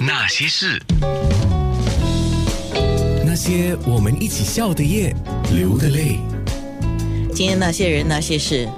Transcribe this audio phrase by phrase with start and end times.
[0.00, 0.80] 那些事，
[3.24, 5.14] 那些我们一起笑的夜，
[5.52, 6.18] 流的泪。
[7.34, 8.68] 今天那些人那些事，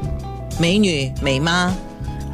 [0.61, 1.75] 美女美妈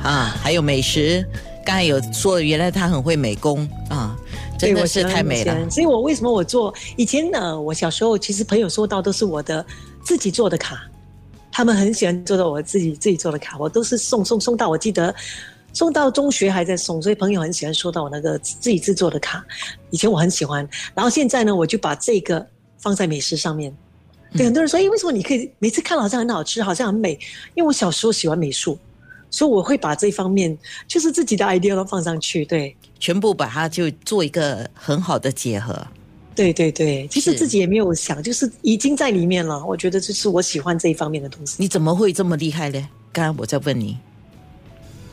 [0.03, 1.27] 啊，还有美食。
[1.65, 4.17] 刚才有说，原来她很会美工啊，
[4.59, 5.71] 真的是太美了。
[5.71, 7.61] 所以我为什么我做以前呢？
[7.61, 9.65] 我小时候其实朋友收到都是我的
[10.05, 10.83] 自己做的卡，
[11.53, 14.69] 他们很喜欢做到我自己自己做的卡，我都是送送送到。
[14.69, 15.15] 我记得
[15.73, 19.45] 送到中学还在送，所以朋友很喜欢收到我那个自己制作的卡。
[19.91, 22.47] 以前我很喜欢，然后现在呢，我就把这个
[22.79, 23.75] 放在美食上面。
[24.37, 27.13] 对很多人说，哎，为什么你可以每次看好像很好吃，好像很美？
[27.55, 28.79] 因为我小时候喜欢美术。
[29.35, 30.55] 所以我会把这方面
[30.87, 35.87] 就是自己的 idea 都放上去，对，全部把它就做一个很好的结合。
[36.35, 39.65] 对对对，其实自己也没有想，就是已经在里面了。
[39.65, 41.57] 我觉得这是我喜欢这一方面的东西。
[41.59, 42.89] 你怎么会这么厉害呢？
[43.11, 43.97] 刚刚我在问你，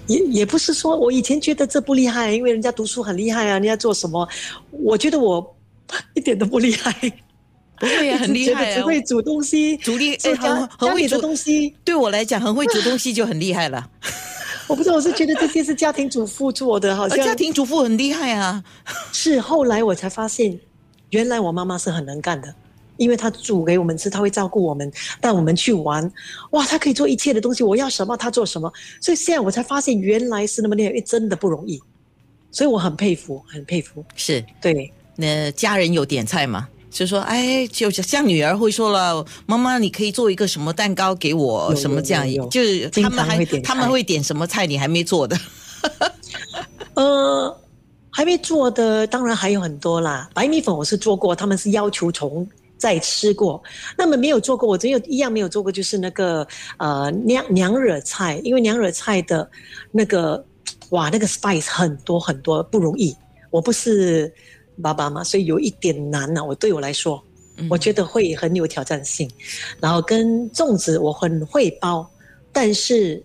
[0.10, 4.28] 也也不是说我以前觉得这不厉害，因为人家读书很厉害啊，人家做什么，
[4.72, 5.56] 我觉得我
[6.14, 6.94] 一点都不厉害。
[7.80, 8.76] 不会啊 很厉害啊！
[8.76, 11.74] 只会煮东西，煮厉哎，很很会煮东西。
[11.86, 13.90] 对我来讲，很会煮东西就很厉害了。
[14.68, 18.62] 我不知道，我是觉得这些是家庭主妇做的，好像家庭主妇很厉害啊。
[19.14, 20.60] 是后来我才发现，
[21.12, 22.54] 原来我妈妈是很能干的，
[23.00, 26.12] 因为他煮给我们吃，他会照顾我们，带我们去玩。
[26.52, 28.72] 哇，他可以做一切的东西，我要什么他做什么。
[29.02, 31.82] 所以现在我才发现，原来是那么厉害，真的不容易。
[32.52, 34.04] 所以我很佩服，很佩服。
[34.16, 36.68] 是对，那家人有点菜吗？
[36.92, 45.38] 就说，哎，就像女儿会说了，妈妈，你可以做一个什么蛋糕给我，什么这样，就是他们还他们会点什么菜，你还没做的。
[46.96, 47.56] 呃，
[48.10, 50.28] 还没做的，当然还有很多啦。
[50.34, 52.46] 白米粉我是做过，他们是要求从
[52.80, 53.62] 再吃过。
[53.96, 59.48] 那么没有做过，我只有一样没有做过，就是那个呃娘娘惹菜，因为娘惹菜的
[59.92, 60.44] 那个
[60.90, 63.16] 哇，那个 spice 很多很多，不容易。
[63.52, 64.34] 我不是。
[64.82, 66.42] 爸爸嘛，所以有一点难呢。
[66.42, 67.22] 我对我来说，
[67.70, 69.30] 我觉得会很有挑战性。
[69.78, 72.10] 然后跟粽子，我很会包，
[72.54, 73.22] 但是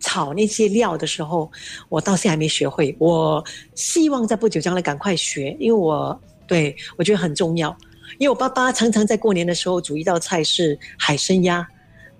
[0.00, 1.48] 炒那些料的时候，
[1.88, 2.92] 我到现在还没学会。
[2.98, 3.40] 我
[3.76, 7.70] 希望在不久将来赶快学，因为我对我觉得很重要。
[8.16, 11.66] 因为我爸爸常常在过年的时候煮一道菜是海参鸭，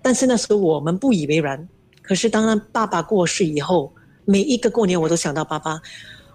[0.03, 1.69] 但是那时候我们不以为然。
[2.03, 3.93] 可是当爸爸过世以后，
[4.25, 5.81] 每一个过年我都想到爸爸。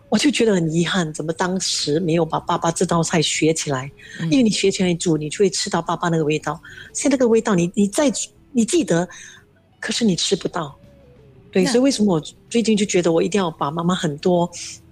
[0.10, 3.92] 我就觉得很遗憾，怎么当时没有把爸爸这道菜学起来？
[4.30, 6.62] 因为你学起来煮，你就会吃到爸爸那个味道。
[6.94, 8.14] 现在那个味道，你你再
[8.52, 9.10] 你记得，
[9.80, 10.76] 可是你吃不到。
[11.52, 14.48] 对，所以为什么我最近就觉得我一定要把妈妈很多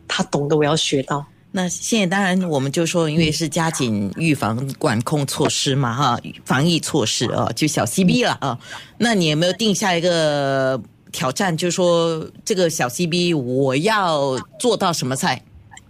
[0.07, 1.23] 她懂得我要学到。
[1.51, 8.57] 那现在当然我们就说，因为是加紧预防管控措施嘛，哈，防疫措施啊，就小 C B 了啊。
[8.97, 10.81] 那你有没有定下一个？
[11.13, 15.43] 挑战就是说，这个小 CB 我要做到什么菜？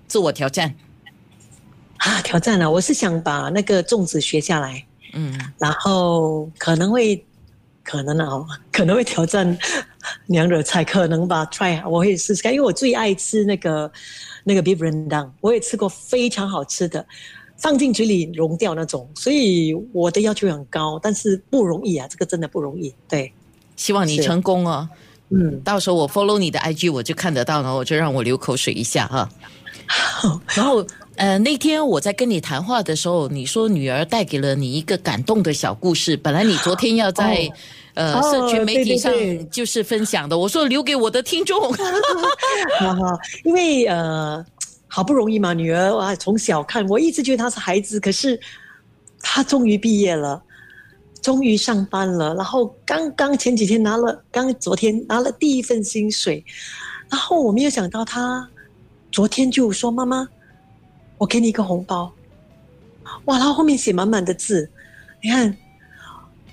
[0.07, 0.73] 自我挑战
[1.97, 2.71] 啊，挑战了！
[2.71, 4.83] 我是想把那个粽子学下来，
[5.13, 7.23] 嗯，然后可能会
[7.83, 9.55] 可能哦，可能会挑战
[10.27, 13.91] 娘惹菜，可能吧，try，我会试试看，因为我最爱吃那个
[14.43, 17.05] 那个 beef rendang，我也吃过非常好吃的，
[17.57, 22.93] 放进嘴里融掉那种，所以我的要求很高，但是不容易啊，这个真的不容易。
[23.07, 23.31] 对，
[23.75, 24.89] 希望你成功哦。
[25.29, 29.29] 嗯，到时候我 follow 你的 IG，我就看得到，然后我就让我流口水一下哈。
[30.55, 30.85] 然后，
[31.15, 36.17] 呃，那天我在跟你谈话的时候，你说女儿带给了你一个感动的小故事。
[36.17, 37.51] 本来你昨天要在
[37.93, 39.13] 呃社群媒体上
[39.49, 41.71] 就是分享的，我说留给我的听众。
[41.73, 44.43] 哈哈，因为呃
[44.87, 48.39] 好不容易嘛，女儿哇从小看，我一直觉得她是孩子，可是
[49.21, 50.41] 她终于毕业了。
[51.21, 56.43] 终于上班了，然后刚刚前几天拿了，刚昨天拿了第一份薪水，
[57.11, 58.49] 然后我没有想到他
[59.11, 60.27] 昨天就说：“妈妈，
[61.21, 62.11] 我给你一个红包。”
[63.25, 64.67] 哇，然后后面写满满的字，
[65.21, 65.55] 你看，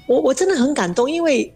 [0.07, 1.53] 我我真的很感动，因为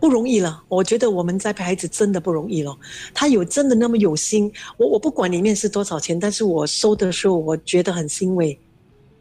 [0.00, 0.62] 不容易了。
[0.68, 2.76] 我觉得我们栽培孩子真的不容易了。
[3.14, 8.58] 他有真的那么有心，我我不管里面是多少钱，但是我收的时候我觉得很欣慰，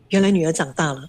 [0.10, 1.08] 原来女儿长大了。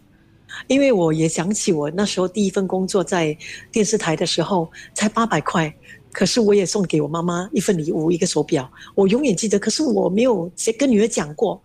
[0.67, 3.37] 因为我也想起我那时候第一份工作在
[3.71, 5.73] 电视台的时候才八百块，
[6.13, 9.59] 可是我也送给我妈妈一份礼物，一个手表，我永远记得。
[9.59, 11.61] 可是我没有跟女儿讲过，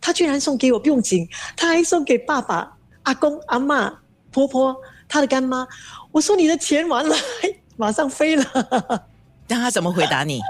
[0.00, 3.92] 她居然送给我不用紧，她还送给爸爸、阿公、阿妈、
[4.30, 4.76] 婆婆、
[5.08, 5.66] 她的干妈。
[6.10, 7.16] 我说你的钱完了，
[7.76, 8.44] 马上飞了。
[9.46, 10.40] 让她怎么回答你？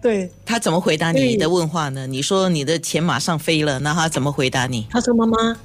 [0.00, 2.06] 对她怎么回答你的问话呢？
[2.06, 4.86] 你说你的钱马上飞了，那她怎么回答你？
[4.90, 5.56] 她说妈妈。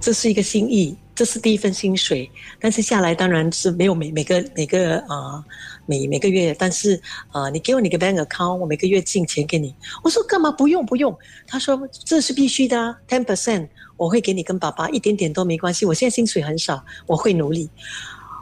[0.00, 2.30] 这是一个心意，这是第一份薪水，
[2.60, 5.44] 但是下来当然是没有每每个每个啊
[5.86, 7.00] 每每个月，但是
[7.32, 9.74] 啊你给我你个 bank account，我每个月进钱给你。
[10.02, 11.16] 我说干嘛不用不用？
[11.46, 15.84] 他说这是必须的，ten percent 我会给你跟爸爸一点点都没关系。
[15.84, 17.68] 我现在薪水很少，我会努力。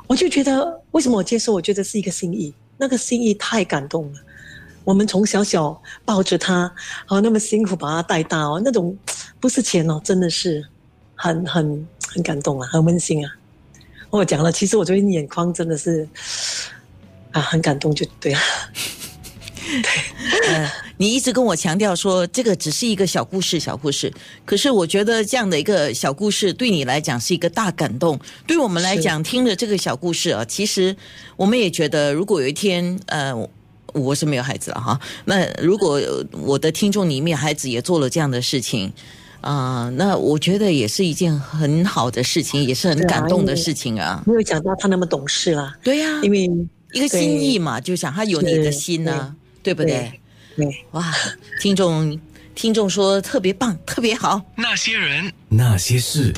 [0.06, 1.52] 我就觉得为什么我接受？
[1.52, 4.20] 我觉得是一个心意，那个心意太感动了。
[4.84, 6.72] 我们从小小抱着他，
[7.08, 8.96] 哦那么辛苦把他带大哦，那种
[9.40, 10.64] 不是钱哦，真的是
[11.16, 11.86] 很很。
[12.08, 13.30] 很感动啊，很温馨啊！
[14.08, 16.08] 我讲了，其实我昨天眼眶真的是
[17.30, 18.40] 啊，很感动，就对了。
[19.68, 24.10] 对， 呃，你一直跟我强调说这个只是一个小故事，小故事。
[24.46, 30.96] 可是我觉得这样的一个小故事对你来讲是一个大感动，对我们来讲听了这个小故事啊，其实
[31.36, 33.34] 我们也觉得，如果有一天，呃，
[33.92, 38.90] 我是没有孩子了哈，那如果我的听众里面孩子也做了这样的事情。
[39.46, 44.20] 啊，那我觉得也是一件很好的事情，也是很感动的事情啊。
[44.26, 46.50] 没有讲到他那么懂事啦，对呀，因为
[46.92, 50.12] 一个心意嘛，就想他有你的心呢，对不对？
[50.56, 51.14] 对，哇，
[51.60, 52.18] 听众
[52.56, 54.42] 听众说特别棒，特别好。
[54.56, 56.34] 那些人，那些事。